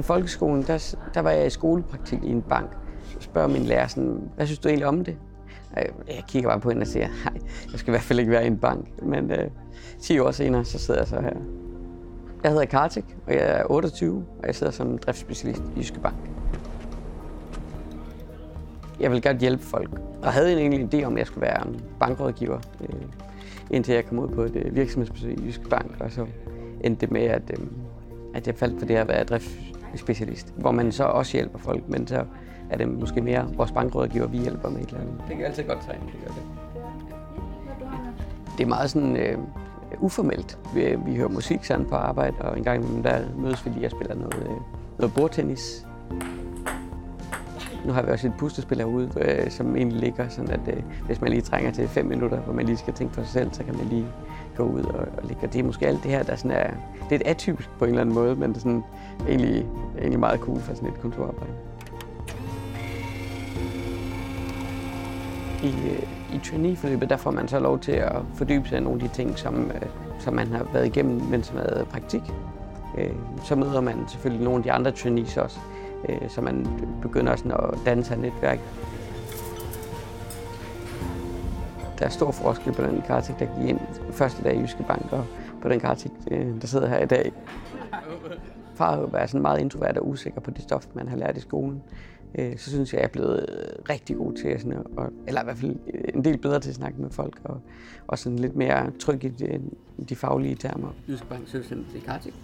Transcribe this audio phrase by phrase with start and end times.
[0.00, 2.70] I folkeskolen, der, der var jeg i skolepraktik i en bank.
[3.04, 5.16] Så spørger min lærer sådan, hvad synes du egentlig om det?
[5.76, 7.40] Jeg kigger bare på hende og siger, nej,
[7.72, 9.02] jeg skal i hvert fald ikke være i en bank.
[9.02, 9.50] Men øh,
[10.00, 11.32] 10 år senere, så sidder jeg så her.
[12.42, 16.16] Jeg hedder Kartik, og jeg er 28, og jeg sidder som driftsspecialist i Jyske Bank.
[19.00, 19.90] Jeg vil gerne hjælpe folk,
[20.22, 21.66] og havde egentlig en idé om, at jeg skulle være
[22.00, 23.00] bankrådgiver, øh,
[23.70, 26.26] indtil jeg kom ud på et øh, virksomhedsbesøg i Jyske Bank, og så
[26.80, 27.66] endte det med, at, øh,
[28.34, 31.88] at jeg faldt for det at være drifts driftsspecialist, hvor man så også hjælper folk,
[31.88, 32.24] men så
[32.70, 35.14] er det måske mere vores bankrådgiver, vi hjælper med et eller andet.
[35.28, 36.42] Det kan altid godt træne, det gør det.
[38.58, 39.38] Det er meget sådan øh,
[39.98, 40.58] uformelt.
[40.74, 43.86] Vi, vi hører musik sådan på arbejde, og en gang imellem der mødes vi lige
[43.86, 44.56] og spiller noget, øh,
[44.98, 45.86] noget bordtennis.
[47.86, 51.20] Nu har vi også et pustespil herude, øh, som egentlig ligger sådan, at øh, hvis
[51.20, 53.64] man lige trænger til fem minutter, hvor man lige skal tænke for sig selv, så
[53.64, 54.06] kan man lige
[54.56, 55.46] gå ud og, og ligge.
[55.46, 56.70] Og det er måske alt det her, der sådan er
[57.10, 58.82] lidt atypisk på en eller anden måde, men det er sådan
[59.28, 59.66] egentlig,
[60.00, 61.52] er egentlig meget cool for sådan et kontorarbejde.
[65.62, 69.02] I, øh, i traineeforløbet, der får man så lov til at fordybe sig i nogle
[69.02, 69.82] af de ting, som, øh,
[70.18, 72.22] som man har været igennem, mens man har øh, praktik.
[73.44, 75.58] Så møder man selvfølgelig nogle af de andre trainees også,
[76.28, 76.66] så man
[77.02, 78.58] begynder sådan at danne sig et netværk.
[81.98, 83.80] Der er stor forskel på den Kartik, der gik ind
[84.12, 85.24] første dag i Jyske Bank, og
[85.62, 86.10] på den Kartik,
[86.60, 87.32] der sidder her i dag.
[88.80, 91.40] Far at være sådan meget introvert og usikker på det stof, man har lært i
[91.40, 91.82] skolen.
[92.38, 93.46] Øh, så synes jeg, at jeg er blevet
[93.90, 95.76] rigtig god til sådan at, eller i hvert fald
[96.14, 97.60] en del bedre til at snakke med folk, og,
[98.06, 99.60] og sådan lidt mere tryg i de,
[100.08, 100.88] de faglige termer.
[101.08, 102.34] Jysk Bank Selvstændig det Kartik.